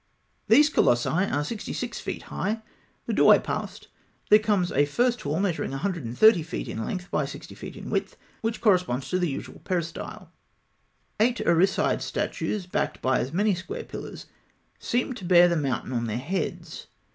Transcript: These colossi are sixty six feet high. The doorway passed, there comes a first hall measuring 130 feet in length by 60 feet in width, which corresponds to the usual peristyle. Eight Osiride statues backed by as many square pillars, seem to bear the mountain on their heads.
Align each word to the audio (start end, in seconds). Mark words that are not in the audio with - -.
These 0.47 0.71
colossi 0.71 1.07
are 1.31 1.43
sixty 1.43 1.73
six 1.73 1.99
feet 1.99 2.23
high. 2.33 2.63
The 3.05 3.13
doorway 3.13 3.37
passed, 3.37 3.87
there 4.31 4.39
comes 4.39 4.71
a 4.71 4.85
first 4.85 5.21
hall 5.21 5.39
measuring 5.39 5.69
130 5.69 6.41
feet 6.41 6.67
in 6.67 6.83
length 6.83 7.11
by 7.11 7.25
60 7.25 7.53
feet 7.53 7.75
in 7.77 7.91
width, 7.91 8.17
which 8.41 8.61
corresponds 8.61 9.09
to 9.11 9.19
the 9.19 9.29
usual 9.29 9.61
peristyle. 9.63 10.31
Eight 11.19 11.39
Osiride 11.45 12.01
statues 12.01 12.65
backed 12.65 12.99
by 13.03 13.19
as 13.19 13.31
many 13.31 13.53
square 13.53 13.83
pillars, 13.83 14.25
seem 14.79 15.13
to 15.13 15.23
bear 15.23 15.47
the 15.47 15.55
mountain 15.55 15.93
on 15.93 16.05
their 16.07 16.17
heads. 16.17 16.87